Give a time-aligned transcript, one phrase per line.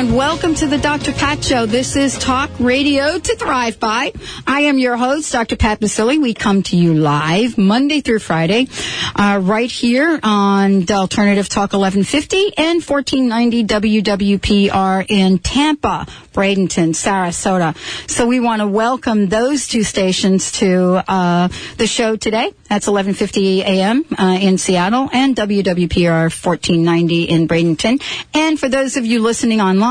[0.00, 0.16] everyone.
[0.16, 1.12] Welcome to the Dr.
[1.12, 1.66] Pat Show.
[1.66, 4.12] This is Talk Radio to Thrive By.
[4.46, 5.56] I am your host, Dr.
[5.56, 6.20] Pat Baccili.
[6.20, 8.68] We come to you live Monday through Friday,
[9.14, 13.64] uh, right here on Alternative Talk 1150 and 1490
[14.00, 17.76] WWPR in Tampa, Bradenton, Sarasota.
[18.08, 22.52] So we want to welcome those two stations to uh, the show today.
[22.68, 24.04] That's 11:50 a.m.
[24.16, 28.00] Uh, in Seattle and WWPR 1490 in Bradenton.
[28.32, 29.89] And for those of you listening online,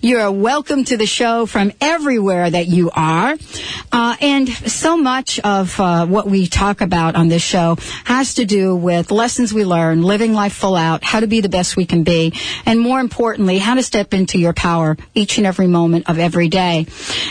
[0.00, 3.36] you're welcome to the show from everywhere that you are.
[3.90, 8.44] Uh, and so much of uh, what we talk about on this show has to
[8.44, 11.84] do with lessons we learn, living life full out, how to be the best we
[11.84, 12.32] can be,
[12.64, 16.46] and more importantly, how to step into your power each and every moment of every
[16.46, 16.86] day.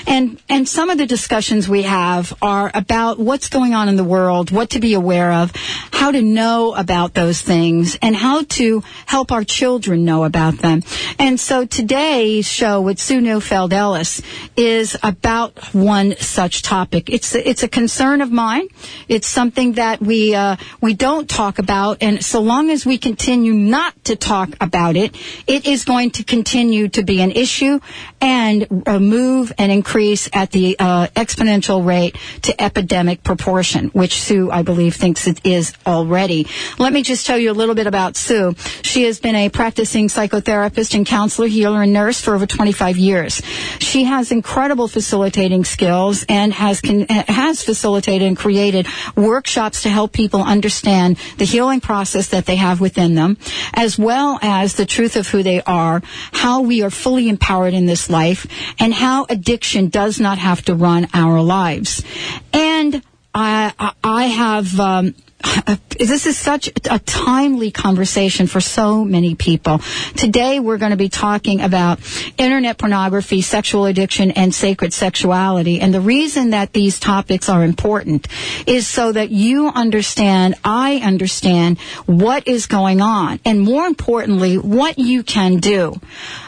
[0.06, 4.04] And and some of the discussions we have are about what's going on in the
[4.04, 5.54] world, what to be aware of,
[5.92, 10.84] how to know about those things, and how to help our children know about them.
[11.18, 11.66] And so
[12.10, 14.24] today's show with Sue Neufeld Ellis
[14.58, 17.08] is about one such topic.
[17.08, 18.68] It's it's a concern of mine.
[19.08, 23.54] It's something that we uh, we don't talk about, and so long as we continue
[23.54, 27.80] not to talk about it, it is going to continue to be an issue
[28.20, 34.50] and uh, move and increase at the uh, exponential rate to epidemic proportion, which Sue,
[34.50, 36.48] I believe, thinks it is already.
[36.80, 38.56] Let me just tell you a little bit about Sue.
[38.82, 43.42] She has been a practicing psychotherapist and counselor, healer, and for over 25 years.
[43.80, 46.82] She has incredible facilitating skills and has
[47.28, 52.82] has facilitated and created workshops to help people understand the healing process that they have
[52.82, 53.38] within them,
[53.74, 56.02] as well as the truth of who they are,
[56.32, 58.48] how we are fully empowered in this life,
[58.80, 62.04] and how addiction does not have to run our lives.
[62.54, 63.02] And
[63.34, 65.16] I, I have um,
[66.00, 69.80] this is such a timely conversation for so many people.
[70.16, 72.00] Today we're going to be talking about
[72.38, 75.80] internet pornography, sexual addiction, and sacred sexuality.
[75.80, 78.28] And the reason that these topics are important
[78.68, 84.98] is so that you understand, I understand what is going on, and more importantly, what
[85.00, 86.00] you can do.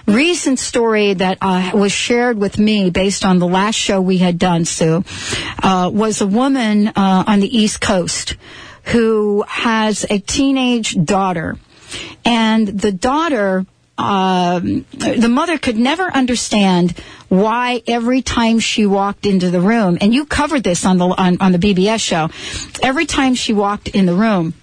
[0.06, 4.38] Recent story that uh, was shared with me based on the last show we had
[4.38, 5.04] done, Sue,
[5.64, 8.36] uh, was a woman uh, on the East Coast
[8.86, 11.58] who has a teenage daughter.
[12.26, 13.66] And the daughter,
[13.98, 16.98] um, the mother could never understand
[17.28, 21.38] why every time she walked into the room, and you covered this on the on,
[21.40, 22.30] on the BBS show,
[22.82, 24.54] every time she walked in the room,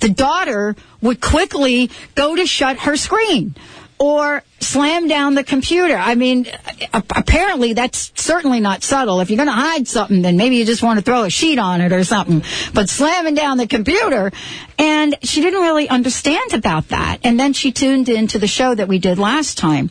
[0.00, 3.54] the daughter would quickly go to shut her screen
[3.98, 5.96] or slam down the computer.
[5.96, 6.46] I mean,
[6.92, 9.20] apparently that's certainly not subtle.
[9.20, 11.58] If you're going to hide something, then maybe you just want to throw a sheet
[11.58, 12.42] on it or something.
[12.74, 14.32] But slamming down the computer,
[14.78, 17.18] and she didn't really understand about that.
[17.24, 19.90] And then she tuned into the show that we did last time.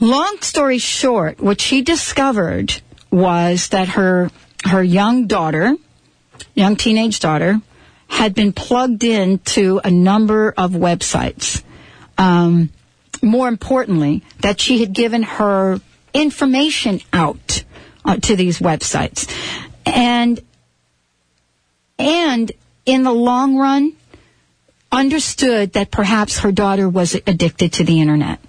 [0.00, 4.30] Long story short, what she discovered was that her
[4.64, 5.76] her young daughter,
[6.54, 7.60] young teenage daughter,
[8.08, 11.62] had been plugged into a number of websites
[12.18, 12.70] um,
[13.22, 15.80] more importantly, that she had given her
[16.12, 17.64] information out
[18.04, 19.30] uh, to these websites.
[19.84, 20.40] And,
[21.98, 22.52] and
[22.84, 23.92] in the long run,
[24.90, 28.40] understood that perhaps her daughter was addicted to the internet.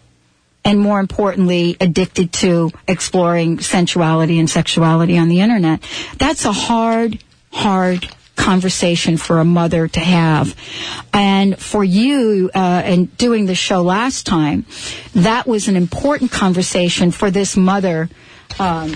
[0.64, 5.82] And more importantly, addicted to exploring sensuality and sexuality on the internet.
[6.18, 8.08] That's a hard, hard
[8.38, 10.56] conversation for a mother to have.
[11.12, 14.66] And for you, uh, and doing the show last time,
[15.14, 18.10] that was an important conversation for this mother.
[18.60, 18.96] Um,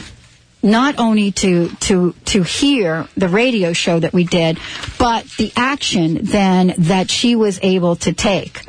[0.63, 4.59] not only to to to hear the radio show that we did,
[4.99, 8.61] but the action then that she was able to take,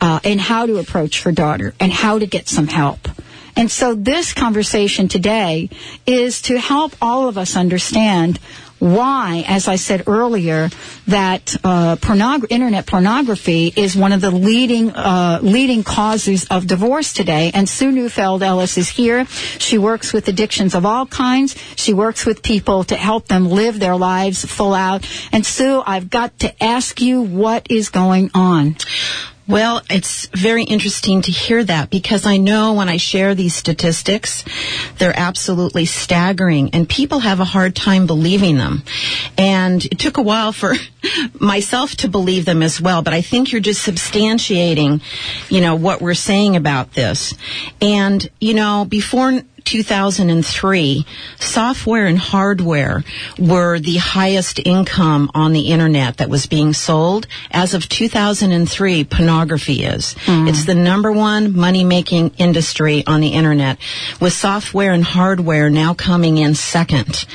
[0.00, 3.08] uh, and how to approach her daughter and how to get some help.
[3.58, 5.70] And so this conversation today
[6.06, 8.38] is to help all of us understand
[8.78, 10.70] why, as I said earlier,
[11.06, 17.12] that uh, pornog- internet pornography is one of the leading uh, leading causes of divorce
[17.12, 17.50] today.
[17.54, 19.26] And Sue Neufeld Ellis is here.
[19.26, 21.56] She works with addictions of all kinds.
[21.76, 25.08] She works with people to help them live their lives full out.
[25.32, 28.76] And Sue, I've got to ask you what is going on.
[29.48, 34.44] Well, it's very interesting to hear that because I know when I share these statistics,
[34.98, 38.82] they're absolutely staggering and people have a hard time believing them.
[39.38, 40.74] And it took a while for
[41.40, 45.00] myself to believe them as well, but I think you're just substantiating,
[45.48, 47.32] you know, what we're saying about this.
[47.80, 51.04] And, you know, before 2003,
[51.38, 53.04] software and hardware
[53.38, 57.26] were the highest income on the internet that was being sold.
[57.50, 60.14] As of 2003, pornography is.
[60.24, 60.48] Mm.
[60.48, 63.76] It's the number one money making industry on the internet,
[64.22, 67.26] with software and hardware now coming in second.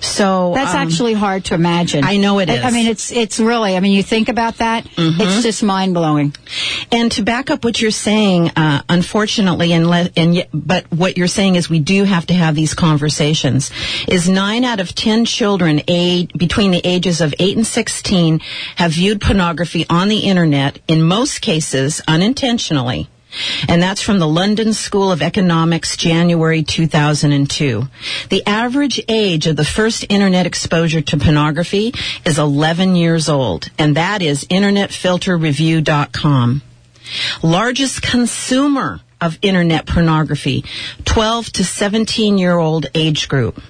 [0.00, 2.04] So that's um, actually hard to imagine.
[2.04, 2.62] I know it is.
[2.62, 3.76] I, I, mean, it's it's really.
[3.76, 5.20] I mean, you think about that, mm-hmm.
[5.20, 6.32] it's just mind blowing.
[6.92, 11.26] And to back up what you're saying, uh, unfortunately, and, le- and but what you're
[11.26, 13.70] saying is we do have to have these conversations
[14.06, 18.40] is nine out of ten children age, between the ages of 8 and 16
[18.76, 23.08] have viewed pornography on the internet, in most cases unintentionally.
[23.68, 27.84] And that's from the London School of Economics, January 2002.
[28.28, 31.94] The average age of the first internet exposure to pornography
[32.26, 36.62] is 11 years old, and that is internetfilterreview.com.
[37.42, 40.66] Largest consumer of internet pornography,
[41.06, 43.62] 12 to 17 year old age group.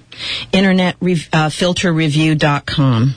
[0.52, 3.02] Internetfilterreview.com.
[3.02, 3.12] Uh,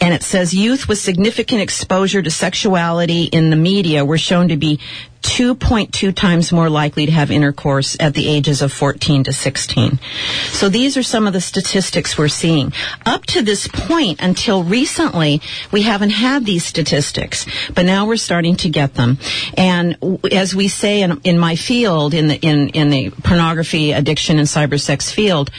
[0.00, 4.56] and it says youth with significant exposure to sexuality in the media were shown to
[4.56, 4.80] be
[5.22, 9.98] 2.2 times more likely to have intercourse at the ages of 14 to 16.
[10.48, 12.72] So these are some of the statistics we're seeing.
[13.04, 15.40] Up to this point, until recently,
[15.70, 19.18] we haven't had these statistics, but now we're starting to get them.
[19.56, 19.96] And
[20.32, 24.48] as we say in, in my field, in the, in, in the pornography, addiction, and
[24.48, 25.50] cybersex field,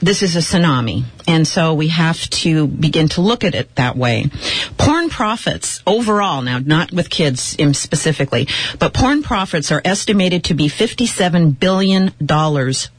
[0.00, 1.04] this is a tsunami.
[1.26, 4.30] And so we have to begin to look at it that way.
[4.76, 8.48] Porn profits overall, now not with kids specifically,
[8.78, 12.12] but porn profits are estimated to be $57 billion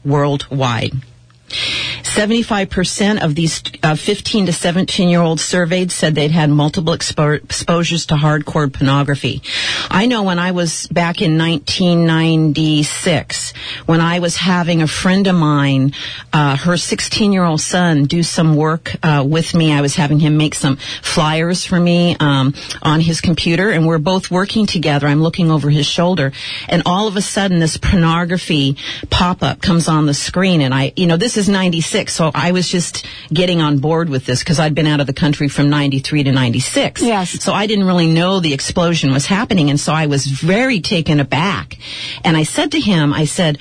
[0.04, 0.92] worldwide.
[2.02, 7.42] 75% of these uh, 15 to 17 year olds surveyed said they'd had multiple expo-
[7.42, 9.42] exposures to hardcore pornography.
[9.90, 13.52] I know when I was back in 1996,
[13.86, 15.92] when I was having a friend of mine,
[16.32, 19.72] uh, her 16 year old son do some work uh, with me.
[19.72, 23.98] I was having him make some flyers for me um, on his computer, and we're
[23.98, 25.06] both working together.
[25.06, 26.32] I'm looking over his shoulder,
[26.68, 28.76] and all of a sudden, this pornography
[29.10, 32.14] pop up comes on the screen, and I, you know, this is 96 96.
[32.14, 35.12] So I was just getting on board with this because I'd been out of the
[35.12, 37.02] country from 93 to 96.
[37.02, 37.42] Yes.
[37.42, 39.68] So I didn't really know the explosion was happening.
[39.68, 41.76] And so I was very taken aback.
[42.24, 43.58] And I said to him, I said,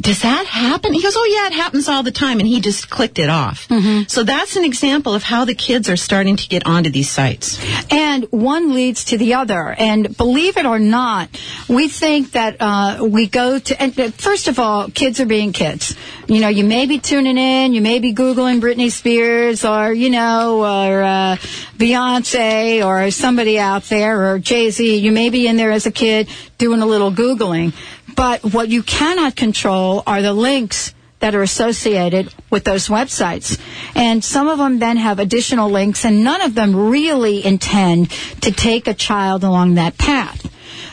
[0.00, 0.92] does that happen?
[0.92, 2.40] He goes, oh yeah, it happens all the time.
[2.40, 3.68] And he just clicked it off.
[3.68, 4.04] Mm-hmm.
[4.08, 7.58] So that's an example of how the kids are starting to get onto these sites.
[7.90, 9.74] And one leads to the other.
[9.76, 11.28] And believe it or not,
[11.68, 15.52] we think that uh, we go to, and uh, first of all, kids are being
[15.52, 15.96] kids.
[16.26, 20.10] You know, you may be tuning in, you may be Googling Britney Spears or, you
[20.10, 21.36] know, or uh,
[21.76, 24.96] Beyonce or somebody out there or Jay-Z.
[24.96, 27.72] You may be in there as a kid doing a little Googling.
[28.16, 33.60] But what you cannot control are the links that are associated with those websites.
[33.94, 38.10] And some of them then have additional links, and none of them really intend
[38.40, 40.50] to take a child along that path.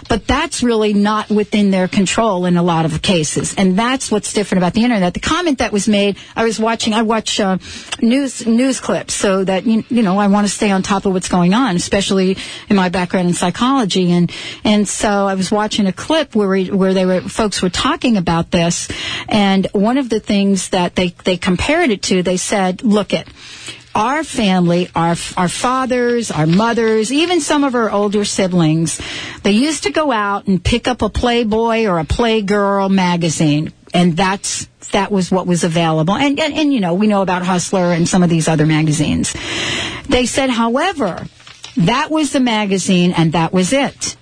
[0.09, 3.56] But that's really not within their control in a lot of cases.
[3.57, 5.13] And that's what's different about the internet.
[5.13, 7.57] The comment that was made, I was watching, I watch uh,
[8.01, 11.14] news, news clips so that, you, you know, I want to stay on top of
[11.14, 12.37] what's going on, especially
[12.69, 14.11] in my background in psychology.
[14.11, 14.31] And,
[14.64, 18.18] and so I was watching a clip where we, where they were, folks were talking
[18.18, 18.87] about this.
[19.28, 23.28] And one of the things that they, they compared it to, they said, look at,
[23.97, 29.01] our family, our, our fathers, our mothers, even some of our older siblings,
[29.42, 33.73] they used to go out and pick up a Playboy or a Playgirl magazine.
[33.95, 36.13] And that's, that was what was available.
[36.13, 39.33] And, and, and, you know, we know about Hustler and some of these other magazines.
[40.07, 41.25] They said, however,
[41.77, 44.16] that was the magazine and that was it.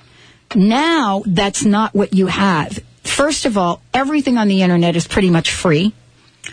[0.56, 2.80] Now, that's not what you have.
[3.04, 5.94] First of all, everything on the internet is pretty much free.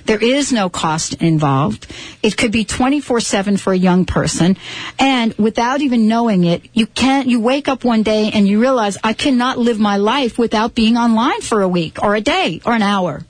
[0.04, 1.86] There is no cost involved.
[2.22, 4.56] It could be 24-7 for a young person.
[4.98, 8.98] And without even knowing it, you can't, you wake up one day and you realize
[9.02, 12.72] I cannot live my life without being online for a week or a day or
[12.72, 13.22] an hour.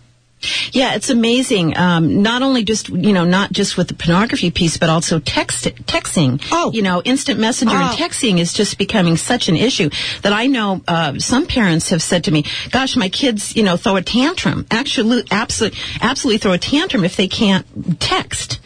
[0.72, 1.76] Yeah, it's amazing.
[1.76, 5.64] Um, not only just you know not just with the pornography piece, but also text
[5.86, 6.42] texting.
[6.50, 7.80] Oh, you know, instant messenger oh.
[7.80, 9.90] and texting is just becoming such an issue
[10.22, 13.76] that I know uh, some parents have said to me, "Gosh, my kids, you know,
[13.76, 14.66] throw a tantrum.
[14.70, 17.66] Actually, absolutely, absolutely throw a tantrum if they can't
[18.00, 18.60] text."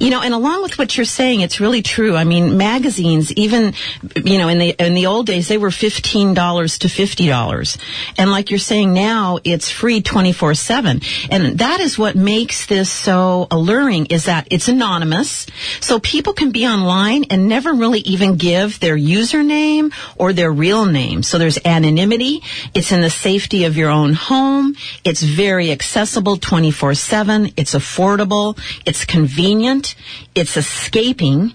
[0.00, 2.16] You know, and along with what you're saying, it's really true.
[2.16, 3.74] I mean, magazines, even,
[4.16, 7.78] you know, in the, in the old days, they were $15 to $50.
[8.18, 11.21] And like you're saying now, it's free 24-7.
[11.30, 15.46] And that is what makes this so alluring is that it's anonymous.
[15.80, 20.84] So people can be online and never really even give their username or their real
[20.84, 21.22] name.
[21.22, 22.42] So there's anonymity.
[22.74, 24.76] It's in the safety of your own home.
[25.04, 27.54] It's very accessible 24-7.
[27.56, 28.58] It's affordable.
[28.86, 29.94] It's convenient.
[30.34, 31.52] It's escaping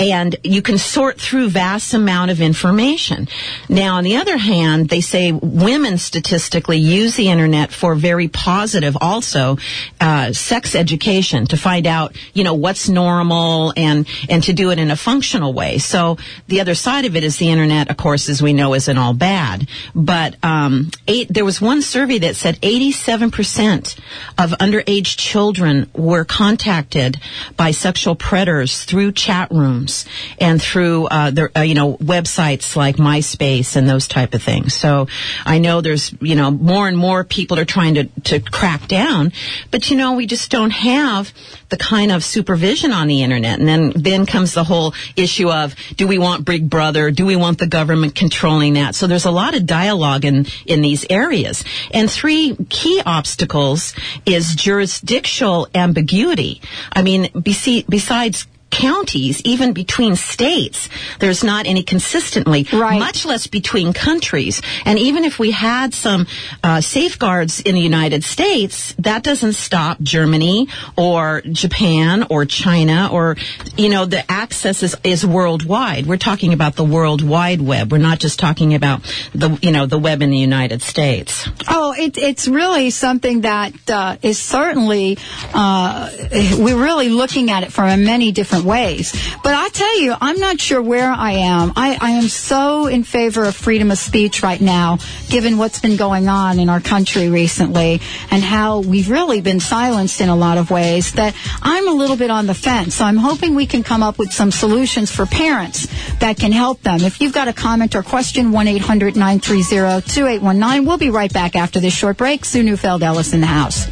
[0.00, 3.28] and you can sort through vast amount of information.
[3.68, 8.96] Now, on the other hand, they say women statistically use the internet for very positive,
[9.00, 9.58] also
[10.00, 14.78] uh, sex education to find out, you know, what's normal and and to do it
[14.78, 15.78] in a functional way.
[15.78, 18.98] So the other side of it is the internet, of course, as we know, isn't
[18.98, 19.68] all bad.
[19.94, 23.96] But um, eight, there was one survey that said 87 percent
[24.36, 27.18] of underage children were contacted
[27.56, 30.04] by sexual predators through chat rooms
[30.40, 34.74] and through uh, uh, you know websites like MySpace and those type of things.
[34.74, 35.08] So
[35.44, 39.32] I know there's you know more and more people are trying to to crack down,
[39.70, 41.32] but you know we just don't have
[41.68, 43.58] the kind of supervision on the internet.
[43.58, 47.10] And then then comes the whole issue of do we want Big Brother?
[47.10, 48.94] Do we want the government controlling that?
[48.94, 51.64] So there's a lot of dialogue in in these areas.
[51.92, 53.94] And three key obstacles
[54.26, 56.60] is jurisdictional ambiguity.
[56.92, 60.88] I mean, besides counties, even between states,
[61.20, 62.98] there's not any consistently, right.
[62.98, 64.60] much less between countries.
[64.84, 66.26] And even if we had some
[66.62, 73.36] uh, safeguards in the United States, that doesn't stop Germany or Japan or China or,
[73.76, 76.06] you know, the access is, is worldwide.
[76.06, 77.90] We're talking about the World Wide Web.
[77.90, 79.02] We're not just talking about
[79.34, 81.48] the, you know, the web in the United States.
[81.68, 85.18] Oh, it, it's really something that uh, is certainly,
[85.54, 86.10] uh,
[86.58, 89.12] we're really looking at it from a many different different ways.
[89.42, 91.72] But I tell you, I'm not sure where I am.
[91.76, 94.98] I, I am so in favor of freedom of speech right now,
[95.28, 98.00] given what's been going on in our country recently
[98.30, 102.16] and how we've really been silenced in a lot of ways that I'm a little
[102.16, 102.96] bit on the fence.
[102.96, 105.86] So I'm hoping we can come up with some solutions for parents
[106.18, 107.00] that can help them.
[107.00, 110.86] If you've got a comment or question, 1-800-930-2819.
[110.86, 112.44] We'll be right back after this short break.
[112.44, 113.88] Sue Neufeld Ellis in the house.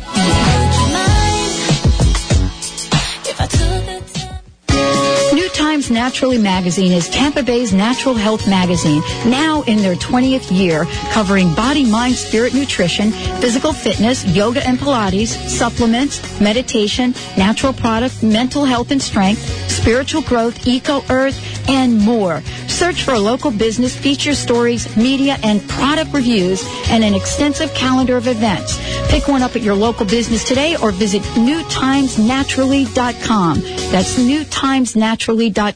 [5.90, 11.88] Naturally magazine is Tampa Bay's natural health magazine, now in their 20th year, covering body,
[11.88, 19.00] mind, spirit, nutrition, physical fitness, yoga and Pilates, supplements, meditation, natural product, mental health and
[19.00, 19.40] strength,
[19.70, 21.38] spiritual growth, eco earth,
[21.68, 22.42] and more.
[22.66, 28.26] Search for local business, feature stories, media, and product reviews, and an extensive calendar of
[28.26, 28.78] events.
[29.10, 33.60] Pick one up at your local business today or visit newtimesnaturally.com.
[33.60, 35.75] That's newtimesnaturally.com.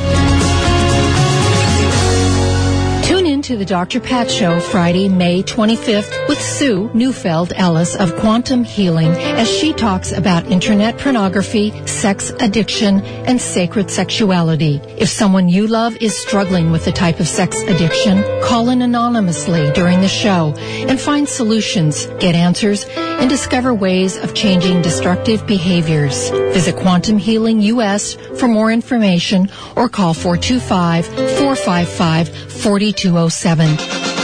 [3.41, 3.99] To the Dr.
[3.99, 10.11] Pat Show Friday, May 25th with Sue Neufeld Ellis of Quantum Healing as she talks
[10.11, 14.79] about internet pornography, sex addiction, and sacred sexuality.
[14.95, 19.71] If someone you love is struggling with the type of sex addiction, call in anonymously
[19.71, 22.85] during the show and find solutions, get answers,
[23.21, 26.29] and discover ways of changing destructive behaviors.
[26.53, 34.10] Visit Quantum Healing US for more information or call 425 455 4207.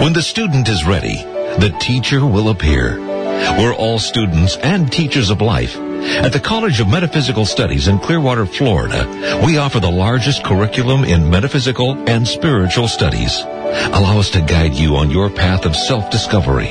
[0.00, 2.98] When the student is ready, the teacher will appear.
[2.98, 5.76] We're all students and teachers of life.
[5.76, 11.28] At the College of Metaphysical Studies in Clearwater, Florida, we offer the largest curriculum in
[11.28, 13.42] metaphysical and spiritual studies.
[13.42, 16.70] Allow us to guide you on your path of self-discovery.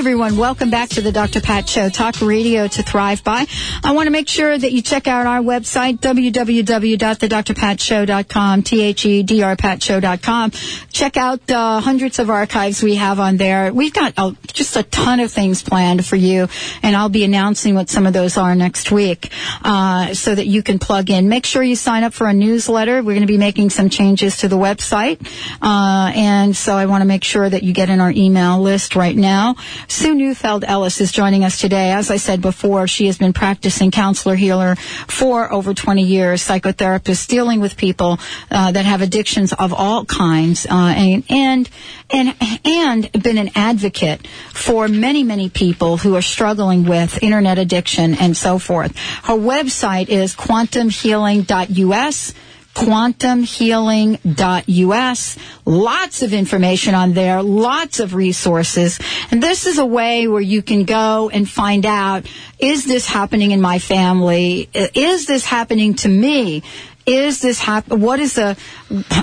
[0.01, 0.37] Everyone.
[0.39, 1.43] Welcome back to the Dr.
[1.43, 3.45] Pat Show, talk radio to thrive by.
[3.85, 10.51] I want to make sure that you check out our website, www.thedrpatshow.com, T-H-E-D-R-patshow.com.
[10.91, 13.75] Check out uh, hundreds of archives we have on there.
[13.75, 16.49] We've got uh, just a ton of things planned for you,
[16.83, 19.31] and I'll be announcing what some of those are next week
[19.63, 21.29] uh, so that you can plug in.
[21.29, 23.03] Make sure you sign up for a newsletter.
[23.03, 25.21] We're going to be making some changes to the website,
[25.61, 28.97] uh, and so I want to make sure that you get in our email list
[28.97, 29.57] right now.
[29.91, 31.91] Sue Neufeld Ellis is joining us today.
[31.91, 37.27] As I said before, she has been practicing counselor healer for over 20 years, psychotherapist
[37.27, 38.21] dealing with people
[38.53, 41.69] uh, that have addictions of all kinds, uh, and and
[42.09, 48.15] and and been an advocate for many many people who are struggling with internet addiction
[48.15, 48.97] and so forth.
[49.25, 52.33] Her website is quantumhealing.us
[52.75, 55.39] quantumhealing.us.
[55.65, 58.99] Lots of information on there, lots of resources.
[59.31, 62.27] And this is a way where you can go and find out,
[62.59, 64.71] is this happening in my family?
[64.73, 66.63] Is this happening to me?
[67.07, 68.57] Is this hap- what is the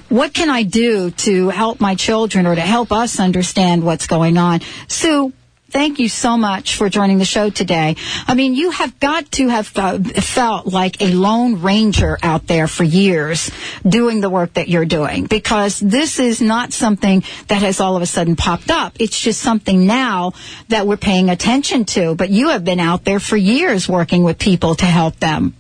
[0.10, 4.38] what can I do to help my children or to help us understand what's going
[4.38, 4.62] on?
[4.88, 5.32] Sue,
[5.70, 7.98] Thank you so much for joining the show today.
[8.26, 12.68] I mean, you have got to have uh, felt like a lone ranger out there
[12.68, 13.52] for years
[13.88, 18.02] doing the work that you're doing because this is not something that has all of
[18.02, 18.94] a sudden popped up.
[18.98, 20.32] It's just something now
[20.70, 22.16] that we're paying attention to.
[22.16, 25.54] But you have been out there for years working with people to help them.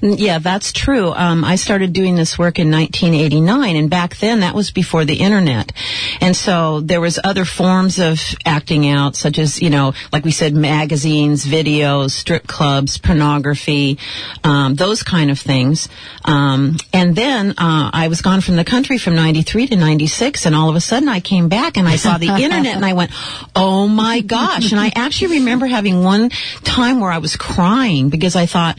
[0.00, 1.12] Yeah, that's true.
[1.12, 5.16] Um, I started doing this work in 1989, and back then that was before the
[5.16, 5.72] internet,
[6.20, 10.30] and so there was other forms of acting out, such as you know, like we
[10.30, 13.98] said, magazines, videos, strip clubs, pornography,
[14.44, 15.88] um, those kind of things.
[16.24, 20.54] Um, and then uh, I was gone from the country from 93 to 96, and
[20.54, 23.10] all of a sudden I came back and I saw the internet, and I went,
[23.54, 26.30] "Oh my gosh!" And I actually remember having one
[26.64, 28.78] time where I was crying because I thought,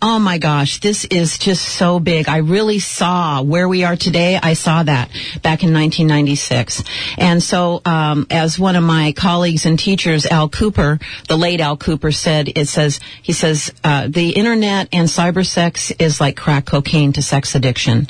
[0.00, 2.28] "Oh my." My gosh, this is just so big.
[2.28, 4.38] I really saw where we are today.
[4.40, 5.08] I saw that
[5.42, 6.84] back in 1996.
[7.18, 11.76] And so, um, as one of my colleagues and teachers, Al Cooper, the late Al
[11.76, 16.64] Cooper said, it says, he says, uh, the internet and cyber sex is like crack
[16.64, 18.06] cocaine to sex addiction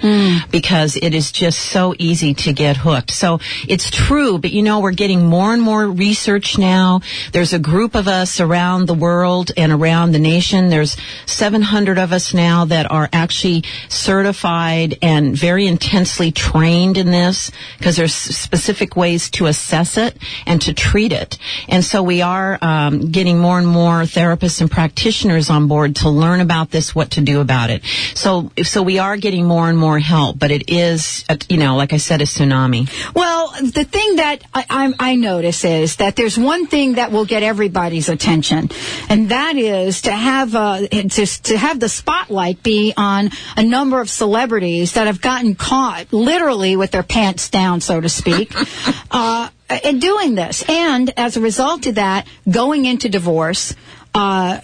[0.50, 3.12] because it is just so easy to get hooked.
[3.12, 7.00] So it's true, but you know, we're getting more and more research now.
[7.33, 10.68] There's a group of us around the world and around the nation.
[10.68, 17.51] There's 700 of us now that are actually certified and very intensely trained in this
[17.79, 21.38] because there's specific ways to assess it and to treat it.
[21.68, 26.11] And so we are um, getting more and more therapists and practitioners on board to
[26.11, 27.83] learn about this, what to do about it.
[28.14, 31.77] So, so we are getting more and more help, but it is, a, you know,
[31.77, 32.88] like I said, a tsunami.
[33.14, 37.25] Well, the thing that I, I, I notice is that there's one thing that will
[37.25, 38.70] get everybody's attention,
[39.09, 44.00] and that is to have uh, to, to have the spotlight be on a number
[44.00, 48.52] of celebrities that have gotten caught literally with their pants down, so to speak.
[49.10, 49.48] uh,
[49.84, 53.74] in doing this, and as a result of that, going into divorce,
[54.14, 54.60] uh,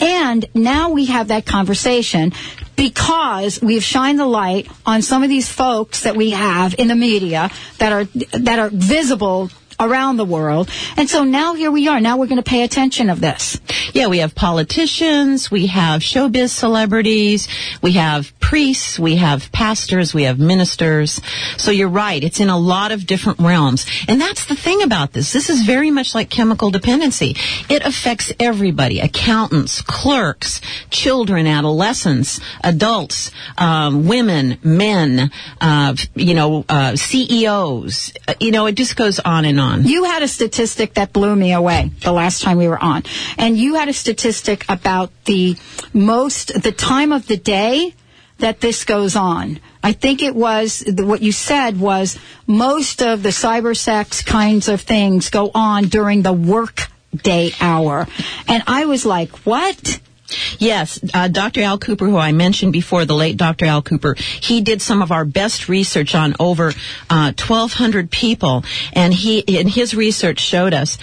[0.00, 2.32] and now we have that conversation
[2.76, 6.94] because we've shined the light on some of these folks that we have in the
[6.94, 8.04] media that are
[8.38, 10.70] that are visible around the world.
[10.96, 12.00] And so now here we are.
[12.00, 13.60] Now we're going to pay attention of this.
[13.92, 17.48] Yeah, we have politicians, we have showbiz celebrities,
[17.82, 21.20] we have priests, we have pastors, we have ministers.
[21.56, 22.22] So you're right.
[22.22, 23.86] It's in a lot of different realms.
[24.08, 25.32] And that's the thing about this.
[25.32, 27.36] This is very much like chemical dependency.
[27.68, 29.00] It affects everybody.
[29.00, 30.60] Accountants, clerks,
[30.90, 38.12] children, adolescents, adults, um, women, men, uh, you know, uh, CEOs.
[38.28, 39.65] Uh, you know, it just goes on and on.
[39.84, 43.02] You had a statistic that blew me away the last time we were on.
[43.38, 45.56] And you had a statistic about the
[45.92, 47.94] most, the time of the day
[48.38, 49.58] that this goes on.
[49.82, 54.80] I think it was, what you said was most of the cyber sex kinds of
[54.80, 58.06] things go on during the work day hour.
[58.48, 60.00] And I was like, what?
[60.58, 61.62] Yes, uh, Dr.
[61.62, 63.66] Al Cooper, who I mentioned before, the late Dr.
[63.66, 66.72] Al Cooper, he did some of our best research on over
[67.10, 70.98] uh, 1,200 people, and he, in his research showed us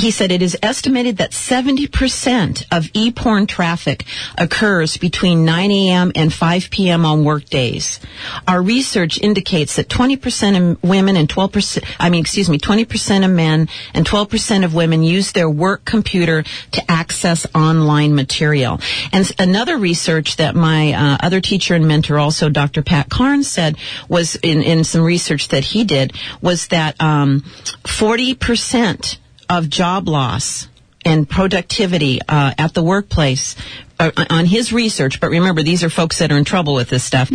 [0.00, 4.04] he said it is estimated that 70% of e-porn traffic
[4.36, 6.12] occurs between 9 a.m.
[6.14, 7.04] and 5 p.m.
[7.04, 8.00] on work days.
[8.46, 13.30] Our research indicates that 20% of women and 12%, I mean, excuse me, 20% of
[13.30, 18.80] men and 12% of women use their work computer to access online material.
[19.12, 22.82] And another research that my uh, other teacher and mentor, also Dr.
[22.82, 23.76] Pat Carnes, said
[24.08, 27.40] was in, in some research that he did was that um,
[27.84, 30.68] 40% of job loss
[31.04, 33.56] and productivity uh, at the workplace
[33.98, 37.04] uh, on his research, but remember these are folks that are in trouble with this
[37.04, 37.30] stuff,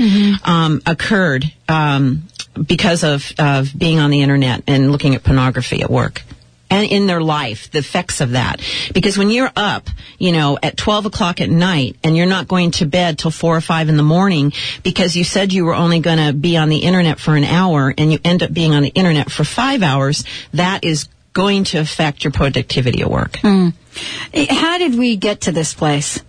[0.46, 2.24] um, occurred um,
[2.66, 6.24] because of, of being on the internet and looking at pornography at work.
[6.70, 8.60] And in their life, the effects of that.
[8.96, 12.72] Because when you're up, you know, at 12 o'clock at night and you're not going
[12.72, 16.00] to bed till 4 or 5 in the morning because you said you were only
[16.00, 18.82] going to be on the internet for an hour and you end up being on
[18.82, 20.24] the internet for 5 hours,
[20.54, 23.40] that is going to affect your productivity at work.
[23.44, 26.22] Eh, How did we get to this place?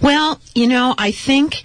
[0.00, 1.62] Well, you know, I think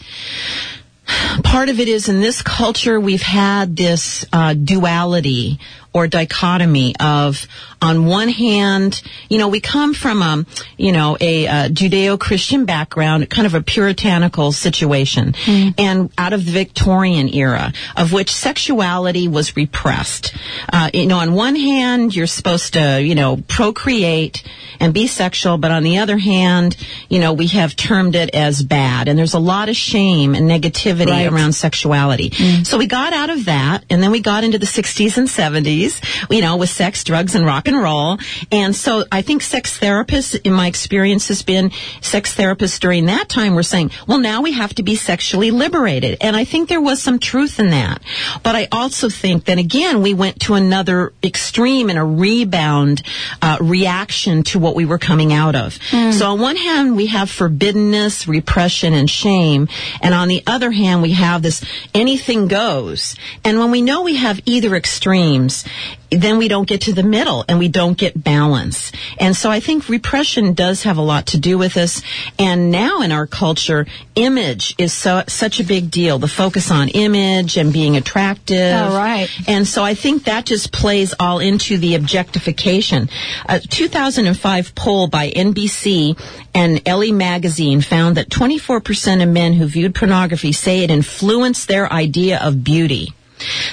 [1.44, 5.60] part of it is in this culture we've had this uh, duality
[5.94, 7.48] or dichotomy of
[7.82, 10.46] on one hand you know we come from a
[10.78, 15.34] you know a, uh judeo-christian background kind of a puritanical situation.
[15.78, 20.36] And out of the victorian era of which sexuality was repressed.
[20.72, 24.44] Uh, you know on one hand you're supposed to you know procreate
[24.80, 26.76] and be sexual but on the other hand
[27.10, 29.08] you know we have termed it as bad.
[29.08, 31.28] And there's a lot of shame and negativity Right.
[31.32, 32.32] around sexuality.
[32.64, 36.02] So we got out of that and then we got into the 60s and 70s
[36.30, 38.18] you know with sex drugs and rock and roll.
[38.52, 43.30] And so i think sex therapists in my experience has been sex therapists during that
[43.30, 46.18] time were saying well now we have to be sexually liberated.
[46.22, 48.02] And i think there was some truth in that.
[48.44, 53.02] But i also think that again we went to another extreme and a rebound
[53.42, 55.80] uh, reaction to what we were coming out of.
[56.14, 59.68] So on one hand we have forbiddenness repression and shame.
[60.02, 63.16] And on the other hand we have this anything goes.
[63.44, 65.66] And when we know we have either extremes
[66.10, 68.92] then we don't get to the middle and we don't get balance.
[69.20, 72.02] And so I think repression does have a lot to do with this.
[72.40, 76.20] And now in our culture, image is so, such a big deal.
[76.20, 78.74] The focus on image and being attractive.
[78.74, 79.30] Oh, right.
[79.48, 83.10] And so I think that just plays all into the objectification.
[83.46, 86.20] A 2005 poll by NBC
[86.54, 91.92] and Elle Magazine found that 24% of men who viewed pornography say it influenced their
[91.92, 93.14] idea of beauty.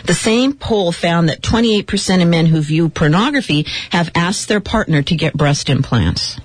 [0.04, 5.02] The same poll found that 28% of men who view pornography have asked their partner
[5.02, 6.38] to get breast implants.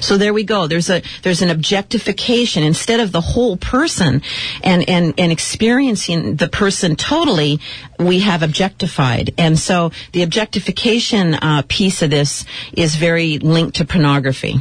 [0.00, 0.66] So there we go.
[0.66, 4.22] There's a there's an objectification instead of the whole person
[4.62, 7.60] and and and experiencing the person totally.
[7.98, 13.84] We have objectified, and so the objectification uh, piece of this is very linked to
[13.84, 14.56] pornography.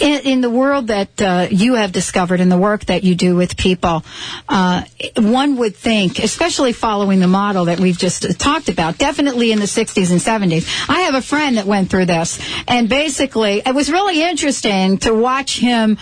[0.00, 3.36] In, in the world that uh, you have discovered in the work that you do
[3.36, 4.04] with people,
[4.48, 4.82] uh,
[5.16, 9.58] one would think, especially following the model that we've just uh, talked about, definitely in
[9.58, 10.88] the 60s and 70s.
[10.88, 15.14] I have a friend that went through this, and basically, it was really interesting to
[15.14, 15.98] watch him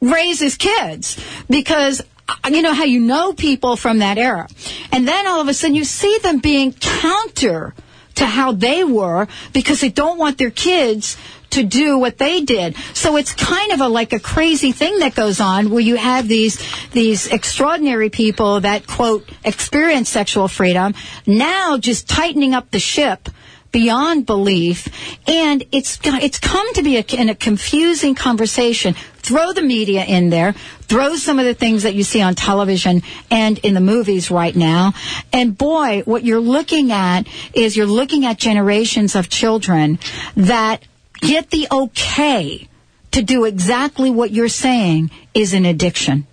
[0.00, 4.48] raise his kids because uh, you know how you know people from that era.
[4.90, 7.74] And then all of a sudden you see them being counter
[8.16, 11.16] to how they were because they don't want their kids
[11.52, 12.76] to do what they did.
[12.94, 16.28] So it's kind of a like a crazy thing that goes on where you have
[16.28, 16.58] these
[16.90, 20.94] these extraordinary people that quote experience sexual freedom
[21.26, 23.28] now just tightening up the ship
[23.72, 24.88] beyond belief.
[25.26, 28.94] And it's it's come to be a, in a confusing conversation.
[29.16, 30.52] Throw the media in there.
[30.82, 34.54] Throw some of the things that you see on television and in the movies right
[34.54, 34.92] now.
[35.32, 39.98] And boy what you're looking at is you're looking at generations of children
[40.36, 40.84] that
[41.22, 42.68] get the okay
[43.12, 46.26] to do exactly what you're saying is an addiction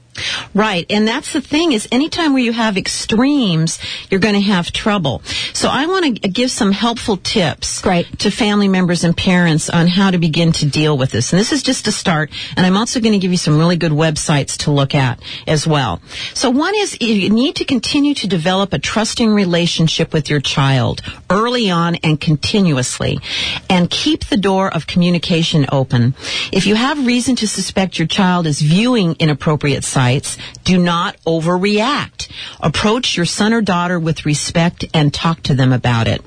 [0.53, 3.79] Right, and that's the thing is anytime where you have extremes,
[4.09, 5.21] you're going to have trouble.
[5.53, 8.19] So I want to give some helpful tips Great.
[8.19, 11.31] to family members and parents on how to begin to deal with this.
[11.31, 13.77] And this is just a start, and I'm also going to give you some really
[13.77, 16.01] good websites to look at as well.
[16.33, 21.01] So one is you need to continue to develop a trusting relationship with your child
[21.29, 23.19] early on and continuously,
[23.69, 26.15] and keep the door of communication open.
[26.51, 30.08] If you have reason to suspect your child is viewing inappropriate sites,
[30.63, 32.29] do not overreact.
[32.59, 36.23] Approach your son or daughter with respect and talk to them about it.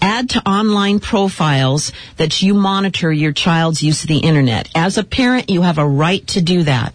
[0.00, 4.68] Add to online profiles that you monitor your child's use of the internet.
[4.74, 6.94] As a parent, you have a right to do that.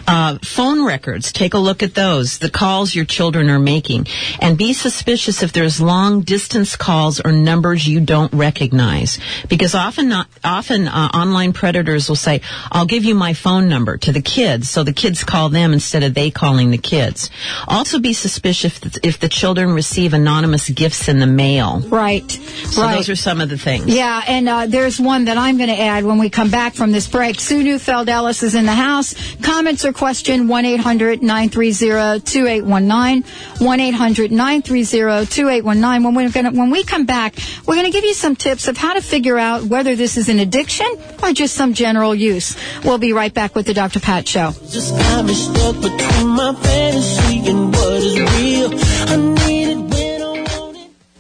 [0.07, 4.07] Uh, phone records, take a look at those, the calls your children are making,
[4.41, 9.19] and be suspicious if there's long distance calls or numbers you don't recognize.
[9.49, 13.97] Because often, not, often uh, online predators will say, "I'll give you my phone number"
[13.97, 17.31] to the kids, so the kids call them instead of they calling the kids.
[17.67, 21.81] Also, be suspicious if, if the children receive anonymous gifts in the mail.
[21.81, 22.31] Right.
[22.31, 22.97] So right.
[22.97, 23.87] those are some of the things.
[23.87, 26.93] Yeah, and uh, there's one that I'm going to add when we come back from
[26.93, 27.41] this break.
[27.41, 29.15] Sue Neufeld Ellis is in the house.
[29.41, 33.23] Comments or question 1 800 930 2819.
[33.65, 36.57] 1 800 930 2819.
[36.59, 37.37] When we come back,
[37.67, 40.29] we're going to give you some tips of how to figure out whether this is
[40.29, 40.89] an addiction
[41.23, 42.57] or just some general use.
[42.83, 44.01] We'll be right back with the Dr.
[44.01, 44.51] Pat Show.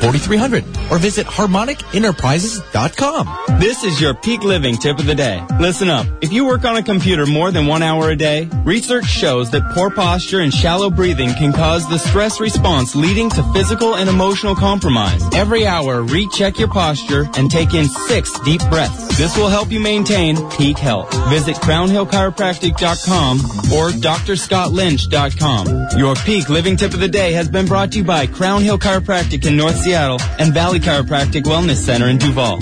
[0.00, 3.60] 888-667-4300 or visit harmonicenterprises.com.
[3.60, 5.44] This is your peak living tip of the day.
[5.60, 6.06] Listen up.
[6.20, 9.72] If you work on a computer more than one hour a day, research shows that
[9.74, 14.54] poor posture and shallow breathing can cause the stress response leading to physical and emotional
[14.54, 15.22] compromise.
[15.34, 19.18] Every hour, recheck your posture and take in six deep breaths.
[19.18, 21.12] This will help you maintain peak health.
[21.28, 23.38] Visit crownhillchiropractic.com
[23.72, 25.98] or drscottlynch.com.
[25.98, 28.78] Your peak living tip of the day has been brought to you by Crown Hill
[28.78, 32.58] Chiropractic in North Seattle and Valley Chiropractic Wellness Center in Duvall.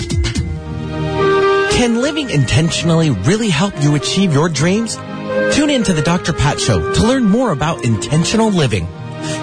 [1.71, 4.95] Can living intentionally really help you achieve your dreams?
[5.53, 6.31] Tune in to the Dr.
[6.31, 8.87] Pat Show to learn more about intentional living.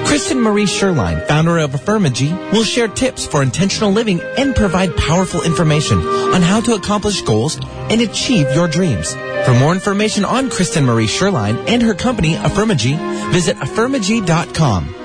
[0.06, 5.42] Kristen Marie Sherline, founder of Affirmagy, will share tips for intentional living and provide powerful
[5.42, 9.12] information on how to accomplish goals and achieve your dreams.
[9.44, 12.96] For more information on Kristen Marie Sherline and her company, Affirmagy,
[13.30, 15.03] visit affirmagy.com.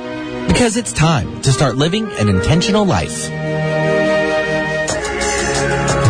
[0.49, 3.29] Because it's time to start living an intentional life.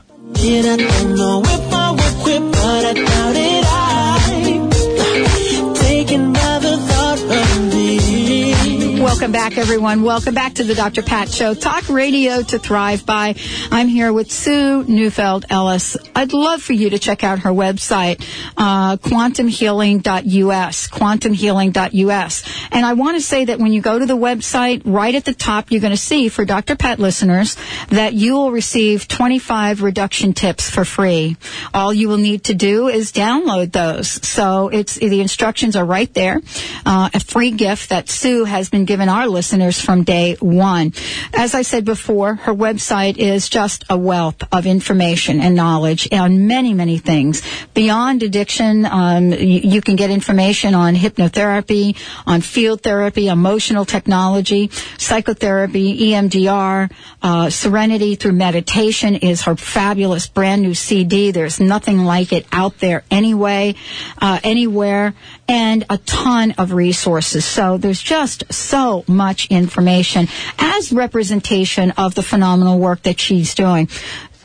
[9.16, 10.02] Welcome back, everyone.
[10.02, 11.02] Welcome back to the Dr.
[11.02, 11.54] Pat Show.
[11.54, 13.34] Talk radio to thrive by.
[13.70, 15.96] I'm here with Sue Neufeld Ellis.
[16.14, 18.22] I'd love for you to check out her website,
[18.58, 22.68] uh, quantumhealing.us, quantumhealing.us.
[22.70, 25.32] And I want to say that when you go to the website, right at the
[25.32, 26.76] top, you're going to see for Dr.
[26.76, 27.56] Pat listeners
[27.88, 31.38] that you will receive 25 reduction tips for free.
[31.72, 34.10] All you will need to do is download those.
[34.28, 36.42] So it's, the instructions are right there.
[36.84, 40.92] Uh, a free gift that Sue has been giving our listeners from day one.
[41.32, 46.48] As I said before, her website is just a wealth of information and knowledge on
[46.48, 47.42] many, many things.
[47.74, 54.70] Beyond addiction, um, you, you can get information on hypnotherapy, on field therapy, emotional technology,
[54.98, 56.90] psychotherapy, EMDR,
[57.22, 61.30] uh, serenity through meditation is her fabulous brand new CD.
[61.30, 63.76] There's nothing like it out there anyway,
[64.18, 65.14] uh, anywhere,
[65.48, 67.44] and a ton of resources.
[67.44, 70.28] So there's just so much information
[70.58, 73.88] as representation of the phenomenal work that she's doing.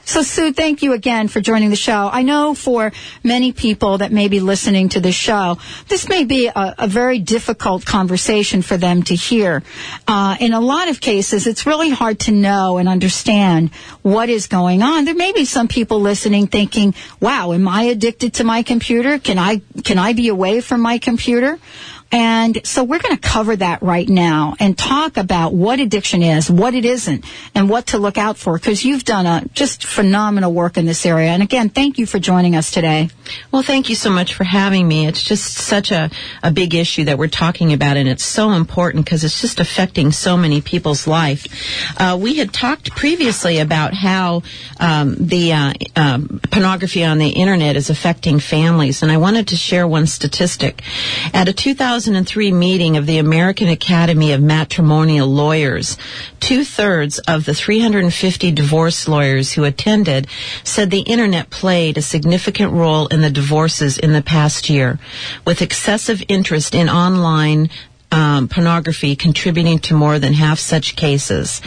[0.04, 2.10] So, Sue, thank you again for joining the show.
[2.12, 2.92] I know for
[3.24, 7.20] many people that may be listening to the show, this may be a, a very
[7.20, 9.64] difficult conversation for them to hear.
[10.08, 14.48] Uh, in a lot of cases, it's really hard to know and understand what is
[14.48, 15.06] going on.
[15.06, 19.18] There may be some people listening thinking, wow, am I addicted to my computer?
[19.18, 21.60] Can I, can I be away from my computer?
[22.12, 26.52] And so we're going to cover that right now and talk about what addiction is,
[26.52, 30.54] what it isn't, and what to look out for because you've done a just phenomenal
[30.54, 31.30] work in this area.
[31.30, 33.10] And again, thank you for joining us today.
[33.52, 35.08] Well, thank you so much for having me.
[35.08, 36.10] It's just such a,
[36.43, 40.12] a big issue that we're talking about, and it's so important because it's just affecting
[40.12, 41.47] so many people's life.
[41.97, 44.43] Uh, we had talked previously about how
[44.80, 49.56] um, the uh, um, pornography on the internet is affecting families, and I wanted to
[49.56, 50.84] share one statistic.
[51.34, 51.54] At a
[52.02, 56.00] 2003 meeting of the American Academy of Matrimonial Lawyers,
[56.40, 60.26] two thirds of the 350 divorce lawyers who attended
[60.64, 64.98] said the internet played a significant role in the divorces in the past year,
[65.46, 67.70] with excessive interest in online
[68.12, 71.62] um, pornography contributing to more than half such cases.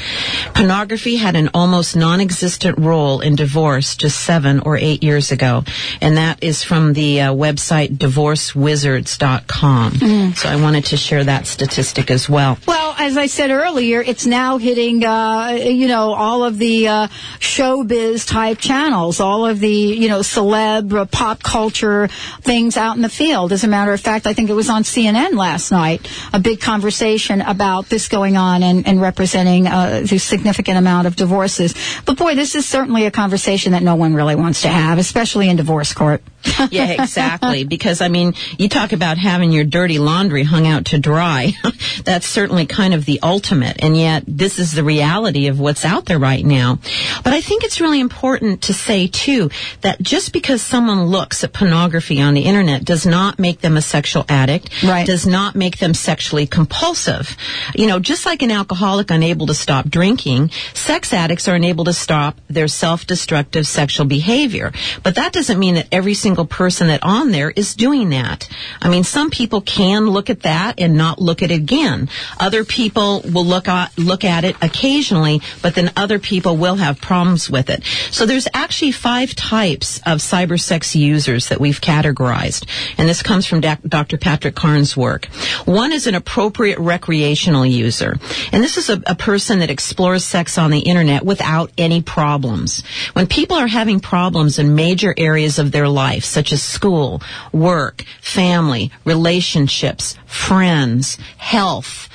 [0.55, 5.65] Pornography had an almost non-existent role in divorce just seven or eight years ago,
[6.01, 10.35] and that is from the uh, website divorcewizards.com.
[10.35, 12.59] So I wanted to share that statistic as well.
[12.67, 17.09] Well, as I said earlier, it's now hitting, uh, you know, all of the uh,
[17.39, 22.09] showbiz type channels, all of the, you know, celeb, uh, pop culture
[22.43, 23.53] things out in the field.
[23.53, 26.61] As a matter of fact, I think it was on CNN last night, a big
[26.61, 31.75] conversation about this going on and, and representing uh, the significant amount of divorces.
[32.05, 35.49] But boy, this is certainly a conversation that no one really wants to have, especially
[35.49, 36.23] in divorce court.
[36.71, 37.65] yeah, exactly.
[37.65, 41.53] Because I mean, you talk about having your dirty laundry hung out to dry.
[42.05, 46.05] That's certainly kind of the ultimate, and yet this is the reality of what's out
[46.07, 46.79] there right now.
[47.23, 51.53] But I think it's really important to say too that just because someone looks at
[51.53, 54.83] pornography on the internet does not make them a sexual addict.
[54.83, 55.07] Right.
[55.07, 57.37] Does not make them sexually compulsive.
[57.75, 61.93] You know, just like an alcoholic unable to stop drinking, sex addicts are unable to
[61.93, 64.73] stop their self-destructive sexual behavior.
[65.03, 68.49] But that doesn't mean that every single single person that on there is doing that.
[68.83, 72.09] I mean, some people can look at that and not look at it again.
[72.41, 77.01] Other people will look at, look at it occasionally, but then other people will have
[77.01, 77.85] problems with it.
[78.11, 82.67] So there's actually five types of cyber sex users that we've categorized.
[82.99, 84.19] And this comes from Dr.
[84.19, 85.27] Patrick Carnes' work.
[85.67, 88.19] One is an appropriate recreational user.
[88.51, 92.83] And this is a, a person that explores sex on the internet without any problems.
[93.13, 97.21] When people are having problems in major areas of their life, such as school,
[97.53, 102.09] work, family, relationships, friends, health,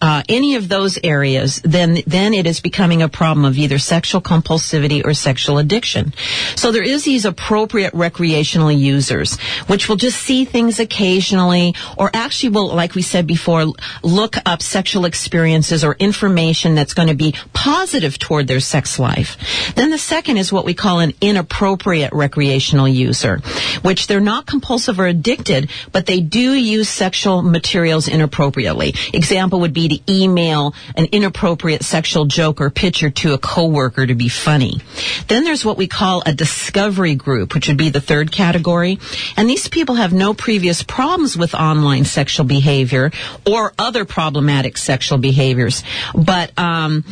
[0.00, 4.20] uh, any of those areas, then then it is becoming a problem of either sexual
[4.20, 6.12] compulsivity or sexual addiction.
[6.54, 12.50] So there is these appropriate recreational users, which will just see things occasionally, or actually
[12.50, 13.72] will, like we said before,
[14.02, 19.38] look up sexual experiences or information that's going to be positive toward their sex life.
[19.76, 23.38] Then the second is what we call an inappropriate recreational user,
[23.80, 28.94] which they're not compulsive or addicted, but they do use sexual materials inappropriately.
[29.14, 34.14] Example would be to email an inappropriate sexual joke or picture to a coworker to
[34.14, 34.80] be funny.
[35.28, 38.98] Then there's what we call a discovery group, which would be the third category.
[39.36, 43.10] And these people have no previous problems with online sexual behavior
[43.46, 45.82] or other problematic sexual behaviors.
[46.14, 47.04] But, um,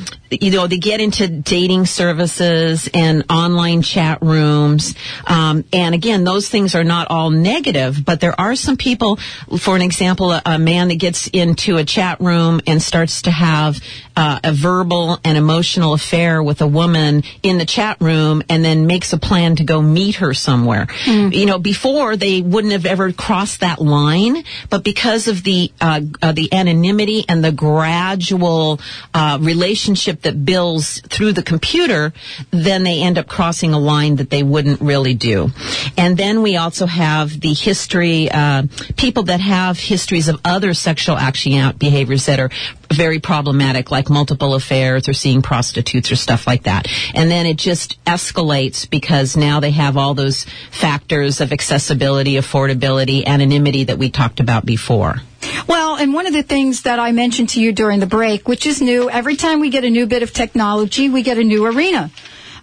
[0.43, 4.95] you know, they get into dating services and online chat rooms.
[5.27, 9.17] Um, and again, those things are not all negative, but there are some people,
[9.59, 13.31] for an example, a, a man that gets into a chat room and starts to
[13.31, 13.81] have
[14.17, 18.87] uh, a verbal and emotional affair with a woman in the chat room and then
[18.87, 20.87] makes a plan to go meet her somewhere.
[21.33, 26.01] You know, before they wouldn't have ever crossed that line, but because of the uh,
[26.23, 28.81] uh, the anonymity and the gradual
[29.13, 32.13] uh, relationship that builds through the computer,
[32.51, 35.51] then they end up crossing a line that they wouldn't really do.
[35.97, 38.65] And then we also have the history, uh,
[38.97, 42.51] people that have histories of other sexual acting out behaviors that are
[42.95, 46.89] very problematic, like multiple affairs or seeing prostitutes or stuff like that.
[47.15, 53.25] And then it just escalates because now they have all those factors of accessibility, affordability,
[53.27, 55.17] anonymity that we talked about before.
[55.69, 58.67] Well, and one of the things that I mentioned to you during the break, which
[58.67, 61.67] is new, every time we get a new bit of technology, we get a new
[61.67, 62.11] arena.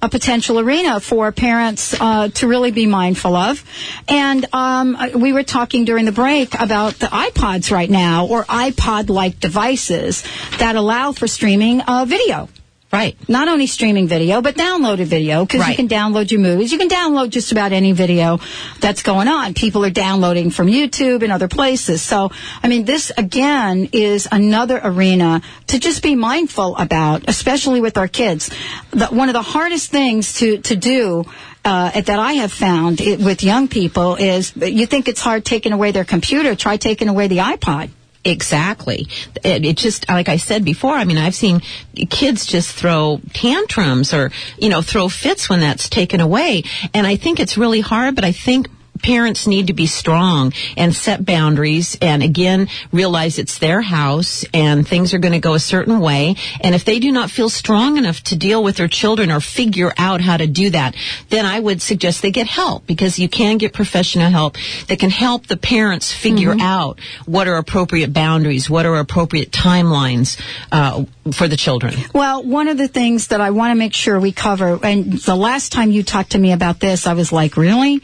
[0.04, 3.64] A potential arena for parents uh, to really be mindful of,
[4.08, 9.39] and um, we were talking during the break about the iPods right now, or iPod-like
[9.39, 10.24] devices
[10.58, 12.49] that allow for streaming uh, video.
[12.92, 13.16] Right.
[13.30, 16.74] Not only streaming video, but downloaded video, because you can download your movies.
[16.74, 18.39] You can download just about any video
[18.82, 19.54] that's going on.
[19.54, 22.02] People are downloading from YouTube and other places.
[22.02, 22.32] So,
[22.62, 28.10] I mean, this again is another arena to just be mindful about, especially with our
[28.10, 28.50] kids.
[28.92, 31.24] The, one of the hardest things to, to do
[31.64, 35.72] uh, that I have found it, with young people is you think it's hard taking
[35.72, 37.89] away their computer, try taking away the iPod.
[38.24, 39.07] Exactly.
[39.43, 41.61] It, it just, like I said before, I mean, I've seen
[42.09, 46.63] kids just throw tantrums or, you know, throw fits when that's taken away.
[46.93, 48.67] And I think it's really hard, but I think
[49.02, 54.88] parents need to be strong and set boundaries and again realize it's their house and
[54.88, 56.36] things are going to go a certain way.
[56.62, 59.93] And if they do not feel strong enough to deal with their children or figure
[59.97, 60.95] out how to do that
[61.30, 65.10] then i would suggest they get help because you can get professional help that can
[65.10, 70.39] help the parents figure out what are appropriate boundaries what are appropriate timelines
[70.72, 71.93] uh, for the children.
[72.14, 75.36] Well, one of the things that I want to make sure we cover, and the
[75.36, 78.02] last time you talked to me about this, I was like, really?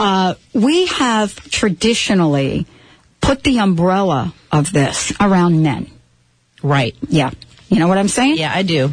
[0.00, 2.66] Uh, we have traditionally
[3.20, 5.86] put the umbrella of this around men.
[6.62, 7.30] right Yeah.
[7.68, 8.36] You know what I'm saying?
[8.38, 8.92] yeah i do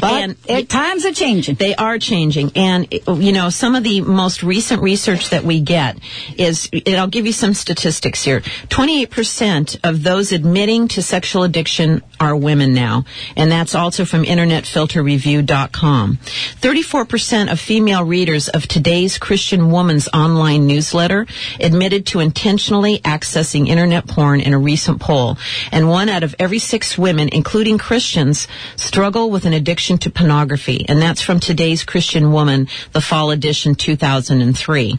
[0.00, 1.54] But And- it, times are changing.
[1.54, 2.50] They are changing.
[2.56, 5.96] And, you know, some of the most recent research that we get
[6.36, 8.40] is, and I'll give you some statistics here.
[8.68, 13.04] 28% of those admitting to sexual addiction are women now.
[13.36, 16.16] And that's also from internetfilterreview.com.
[16.16, 21.26] 34% of female readers of today's Christian Woman's online newsletter
[21.60, 25.36] admitted to intentionally accessing internet porn in a recent poll.
[25.70, 28.46] And one out of every six women, including Christians,
[28.76, 30.86] struggle with an addiction to pornography.
[30.88, 34.98] And that's from today's Christian Woman, the fall edition 2003.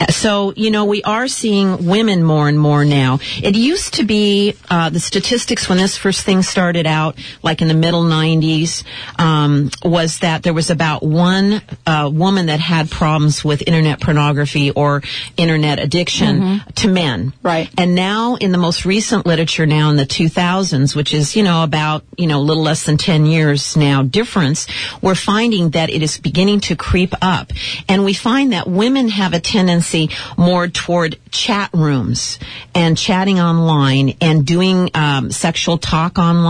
[0.00, 3.18] Uh, So, you know, we are seeing women more and more now.
[3.42, 7.68] It used to be, uh, the statistics when this first thing started out like in
[7.68, 8.84] the middle 90s
[9.18, 14.70] um, was that there was about one uh, woman that had problems with internet pornography
[14.70, 15.02] or
[15.36, 17.32] internet addiction to men.
[17.42, 17.70] Right.
[17.78, 21.64] And now in the most recent literature now in the 2000s, which is, you know,
[21.64, 24.66] about, you know, a little less than 10 years now difference,
[25.00, 27.50] we're finding that it is beginning to creep up.
[27.88, 32.38] And we find that women have a tendency more toward chat rooms
[32.74, 36.41] and chatting online and doing um, sexual talk online,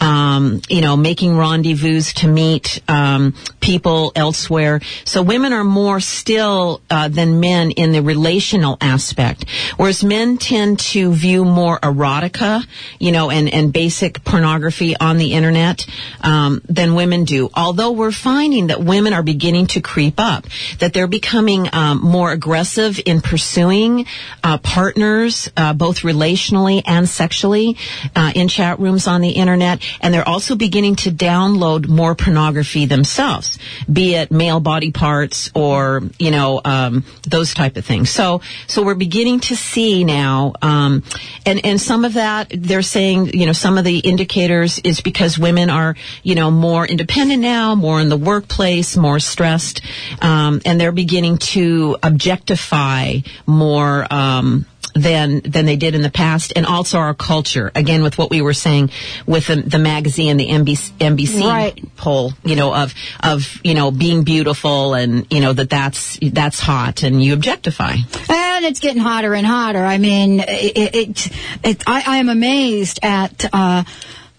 [0.00, 4.80] um, you know, making rendezvous to meet um, people elsewhere.
[5.04, 9.44] So women are more still uh, than men in the relational aspect,
[9.76, 12.64] whereas men tend to view more erotica,
[12.98, 15.86] you know, and, and basic pornography on the internet
[16.20, 17.50] um, than women do.
[17.54, 20.46] Although we're finding that women are beginning to creep up,
[20.78, 24.06] that they're becoming um, more aggressive in pursuing
[24.42, 27.76] uh, partners, uh, both relationally and sexually,
[28.14, 32.86] uh, in chat rooms on the internet, and they're also beginning to download more pornography
[32.86, 33.58] themselves,
[33.90, 38.10] be it male body parts or you know um, those type of things.
[38.10, 41.02] So, so we're beginning to see now, um,
[41.46, 45.38] and and some of that they're saying, you know, some of the indicators is because
[45.38, 49.80] women are, you know, more independent now, more in the workplace, more stressed,
[50.20, 54.06] um, and they're beginning to objectify more.
[54.12, 54.66] Um,
[55.00, 57.70] than than they did in the past, and also our culture.
[57.74, 58.90] Again, with what we were saying
[59.26, 61.96] with the, the magazine, the NBC, NBC Right.
[61.96, 66.60] poll, you know, of of you know being beautiful and you know that that's that's
[66.60, 67.96] hot, and you objectify.
[68.28, 69.84] And it's getting hotter and hotter.
[69.84, 71.30] I mean, it, it,
[71.62, 73.84] it I, I am amazed at, uh,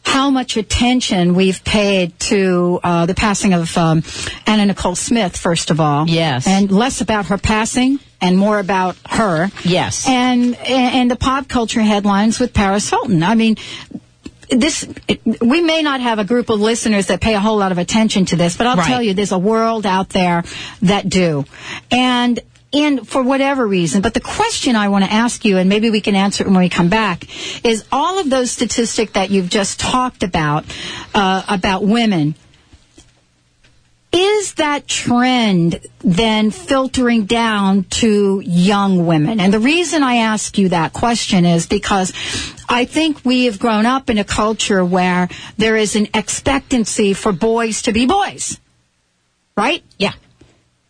[0.04, 4.04] how much attention we've paid to uh, the passing of um,
[4.46, 6.08] Anna Nicole Smith, first of all.
[6.08, 6.48] Yes.
[6.48, 9.50] And less about her passing and more about her.
[9.64, 10.08] Yes.
[10.08, 13.24] And, and the pop culture headlines with Paris Hilton.
[13.24, 13.58] I mean,
[14.50, 14.88] this
[15.42, 18.26] we may not have a group of listeners that pay a whole lot of attention
[18.26, 18.88] to this, but I'll Right.
[18.88, 20.44] tell you, there's a world out there
[20.82, 21.46] that do,
[21.92, 22.40] and
[22.74, 24.02] and for whatever reason.
[24.02, 26.58] But the question I want to ask you, and maybe we can answer it when
[26.58, 27.26] we come back,
[27.64, 30.66] is all of those statistics that you've just talked about
[31.14, 32.34] uh, about women.
[34.12, 39.40] Is that trend then filtering down to young women?
[39.40, 42.12] And the reason I ask you that question is because
[42.68, 47.32] I think we have grown up in a culture where there is an expectancy for
[47.32, 48.60] boys to be boys.
[49.56, 49.84] Right?
[49.98, 50.14] Yeah.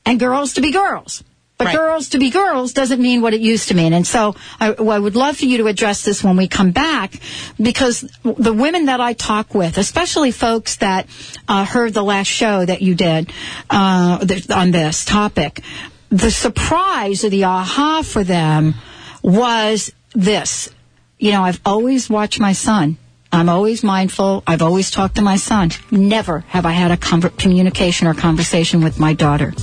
[0.05, 1.23] And girls to be girls.
[1.59, 1.75] But Right.
[1.75, 3.91] girls to be girls doesn't mean what it used to mean.
[3.91, 6.71] And so I, well, I would love for you to address this when we come
[6.71, 7.19] back
[7.61, 11.07] because the women that I talk with, especially folks that
[11.49, 13.33] uh, heard the last show that you did
[13.69, 15.59] uh, th- on this topic,
[16.07, 18.75] the surprise or the aha for them
[19.21, 20.69] was this.
[21.17, 22.95] You know, I've always watched my son.
[23.33, 24.43] I'm always mindful.
[24.47, 25.71] I've always talked to my son.
[25.91, 29.53] Never have I had a conver- communication or conversation with my daughter.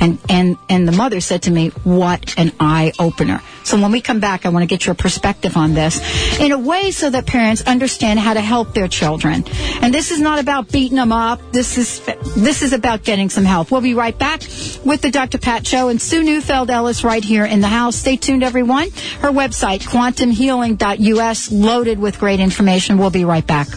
[0.00, 3.42] And, and, and the mother said to me, what an eye opener.
[3.64, 6.00] So when we come back, I want to get your perspective on this
[6.40, 9.44] in a way so that parents understand how to help their children.
[9.80, 11.40] And this is not about beating them up.
[11.52, 12.00] This is,
[12.36, 13.70] this is about getting some help.
[13.70, 14.42] We'll be right back
[14.84, 15.38] with the Dr.
[15.38, 17.96] Pat Show and Sue Neufeld Ellis right here in the house.
[17.96, 18.90] Stay tuned, everyone.
[19.20, 22.98] Her website, quantumhealing.us, loaded with great information.
[22.98, 23.68] We'll be right back.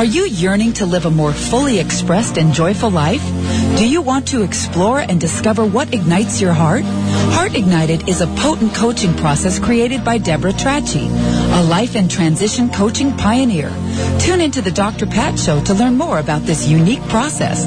[0.00, 3.22] Are you yearning to live a more fully expressed and joyful life?
[3.76, 6.84] Do you want to explore and discover what ignites your heart?
[7.34, 11.06] Heart Ignited is a potent coaching process created by Deborah Trachy,
[11.52, 13.70] a life and transition coaching pioneer.
[14.18, 15.06] Tune into the Dr.
[15.06, 17.64] Pat Show to learn more about this unique process.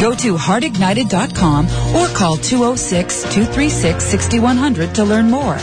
[0.00, 5.56] Go to heartignited.com or call 206-236-6100 to learn more.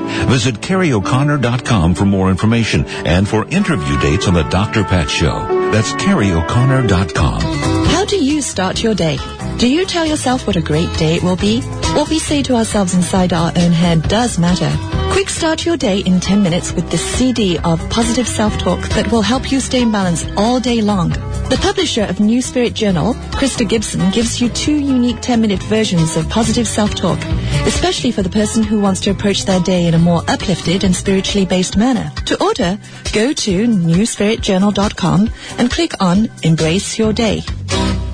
[0.29, 4.83] Visit CarrieO'Connor.com for more information and for interview dates on The Dr.
[4.83, 5.47] Pat Show.
[5.71, 7.41] That's CarrieO'Connor.com.
[7.87, 9.17] How do you start your day?
[9.57, 11.61] Do you tell yourself what a great day it will be?
[11.93, 14.71] What we say to ourselves inside our own head does matter.
[15.11, 19.21] Quick start your day in 10 minutes with this CD of positive self-talk that will
[19.21, 21.11] help you stay in balance all day long.
[21.51, 26.29] The publisher of New Spirit Journal, Krysta Gibson, gives you two unique 10-minute versions of
[26.29, 27.19] positive self-talk,
[27.67, 30.95] especially for the person who wants to approach their day in a more uplifted and
[30.95, 32.09] spiritually based manner.
[32.27, 32.79] To order,
[33.11, 37.41] go to newspiritjournal.com and click on Embrace Your Day.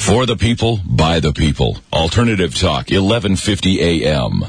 [0.00, 1.76] For the people, by the people.
[1.92, 4.40] Alternative Talk, 1150 AM.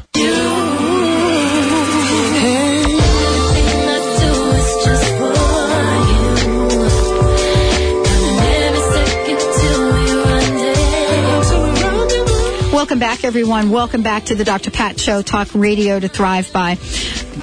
[12.74, 13.70] Welcome back, everyone.
[13.70, 14.72] Welcome back to the Dr.
[14.72, 16.78] Pat Show, Talk Radio to Thrive By.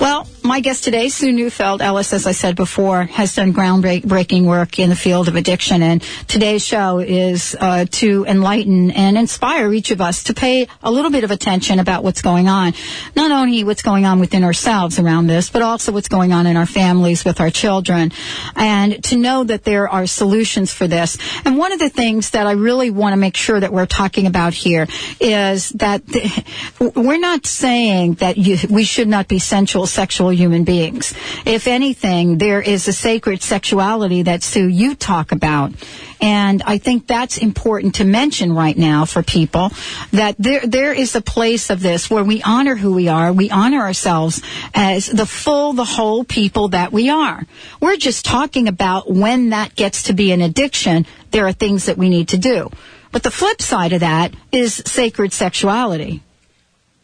[0.00, 4.78] Well, my guest today, Sue Neufeld Ellis, as I said before, has done groundbreaking work
[4.78, 5.82] in the field of addiction.
[5.82, 10.90] And today's show is uh, to enlighten and inspire each of us to pay a
[10.90, 12.72] little bit of attention about what's going on.
[13.14, 16.56] Not only what's going on within ourselves around this, but also what's going on in
[16.56, 18.10] our families with our children.
[18.56, 21.18] And to know that there are solutions for this.
[21.44, 24.26] And one of the things that I really want to make sure that we're talking
[24.26, 24.86] about here
[25.20, 26.42] is that th-
[26.96, 31.12] we're not saying that you, we should not be sensual, sexual human beings.
[31.44, 35.72] If anything, there is a sacred sexuality that Sue you talk about.
[36.20, 39.70] And I think that's important to mention right now for people
[40.12, 43.50] that there there is a place of this where we honor who we are, we
[43.50, 44.42] honor ourselves
[44.74, 47.46] as the full, the whole people that we are.
[47.80, 51.98] We're just talking about when that gets to be an addiction, there are things that
[51.98, 52.70] we need to do.
[53.12, 56.22] But the flip side of that is sacred sexuality.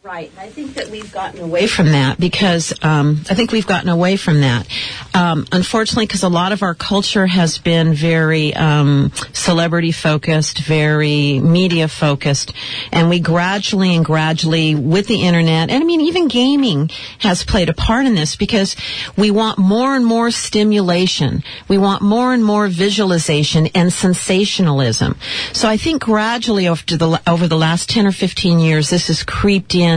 [0.04, 0.30] Right.
[0.36, 4.16] I think that we've gotten away from that because um, I think we've gotten away
[4.16, 4.68] from that.
[5.14, 11.40] Um, unfortunately, because a lot of our culture has been very um, celebrity focused, very
[11.40, 12.52] media focused,
[12.92, 16.90] and we gradually and gradually, with the internet, and I mean, even gaming
[17.20, 18.76] has played a part in this because
[19.16, 21.42] we want more and more stimulation.
[21.66, 25.16] We want more and more visualization and sensationalism.
[25.54, 29.22] So I think gradually over the, over the last 10 or 15 years, this has
[29.22, 29.93] creeped in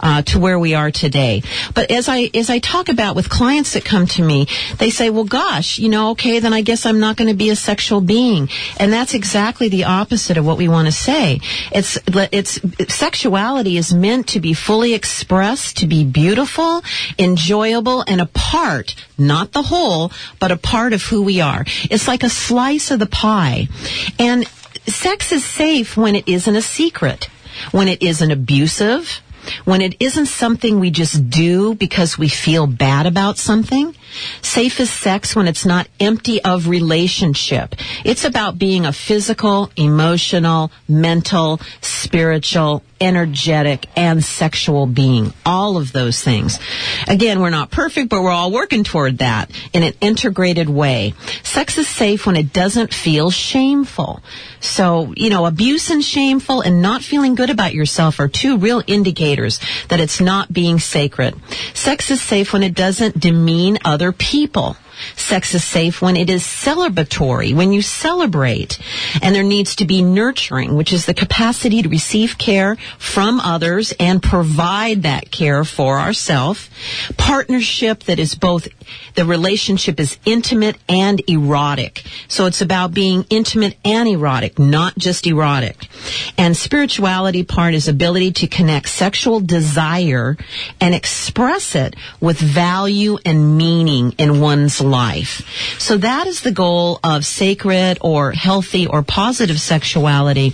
[0.00, 1.42] uh, to where we are today.
[1.74, 4.46] But as I as I talk about with clients that come to me,
[4.78, 7.50] they say, "Well, gosh, you know, okay, then I guess I'm not going to be
[7.50, 8.48] a sexual being,"
[8.78, 11.40] and that's exactly the opposite of what we want to say.
[11.72, 12.52] It's it's
[12.94, 16.82] sexuality is meant to be fully expressed, to be beautiful,
[17.18, 21.64] enjoyable, and a part, not the whole, but a part of who we are.
[21.90, 23.68] It's like a slice of the pie,
[24.18, 24.46] and
[24.86, 27.28] sex is safe when it isn't a secret,
[27.70, 29.20] when it isn't abusive
[29.64, 33.94] when it isn't something we just do because we feel bad about something.
[34.42, 37.74] Safe is sex when it's not empty of relationship.
[38.04, 45.32] It's about being a physical, emotional, mental, spiritual, energetic, and sexual being.
[45.46, 46.58] All of those things.
[47.08, 51.14] Again, we're not perfect, but we're all working toward that in an integrated way.
[51.42, 54.22] Sex is safe when it doesn't feel shameful.
[54.60, 58.82] So, you know, abuse and shameful and not feeling good about yourself are two real
[58.86, 59.58] indicators
[59.88, 61.34] that it's not being sacred.
[61.72, 64.76] Sex is safe when it doesn't demean other people.
[65.16, 68.78] Sex is safe when it is celebratory, when you celebrate.
[69.22, 73.92] And there needs to be nurturing, which is the capacity to receive care from others
[73.98, 76.68] and provide that care for ourselves.
[77.16, 78.68] Partnership that is both,
[79.14, 82.04] the relationship is intimate and erotic.
[82.28, 85.88] So it's about being intimate and erotic, not just erotic.
[86.36, 90.36] And spirituality part is ability to connect sexual desire
[90.80, 94.89] and express it with value and meaning in one's life.
[95.78, 100.50] So that is the goal of sacred or healthy or positive sexuality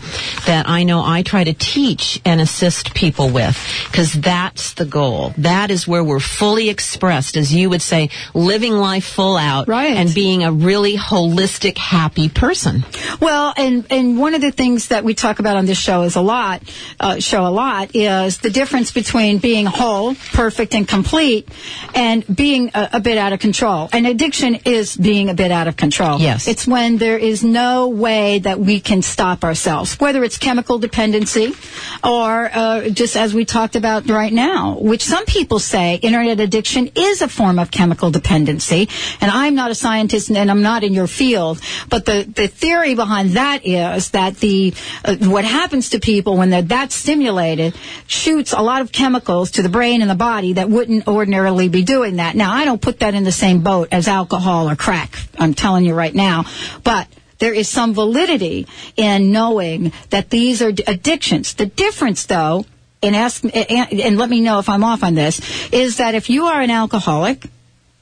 [0.47, 3.57] that I know I try to teach and assist people with
[3.91, 5.33] because that's the goal.
[5.39, 9.97] That is where we're fully expressed, as you would say, living life full out Right.
[9.97, 12.85] and being a really holistic, happy person.
[13.21, 16.17] Well, and and one of the things that we talk about on this show is
[16.17, 16.63] a lot,
[17.01, 21.49] uh, show a lot, is the difference between being whole, perfect, and complete,
[21.95, 23.89] and being a, a bit out of control.
[23.93, 26.19] And addiction is being a bit out of control.
[26.19, 26.49] Yes.
[26.49, 31.55] it's when there is no way that we can stop ourselves, whether it's chemical dependency
[32.03, 36.91] or uh, just as we talked about right now, which some people say internet addiction
[36.97, 38.89] is a form of chemical dependency.
[39.21, 42.97] And I'm not a scientist and I'm not in your field, but the, the theory
[42.97, 44.75] behind that is that the
[45.05, 47.77] uh, what happens to people when they're that stimulated
[48.09, 51.85] shoots a lot of chemicals to the brain and the body that wouldn't ordinarily be
[51.85, 52.35] doing that.
[52.35, 55.11] Now, I don't put that in the same boat as alcohol or crack.
[55.39, 56.45] I'm telling you right now,
[56.83, 57.07] but
[57.39, 61.55] there is some validity in knowing that these are addictions.
[61.55, 62.65] The difference, though,
[63.03, 65.41] and ask and, let me know if I'm off on this,
[65.71, 67.47] is that if you are an alcoholic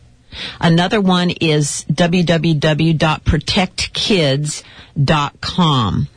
[0.62, 4.64] Another one is www.protectkids.net
[4.98, 6.08] www.mykidsbrowser.com.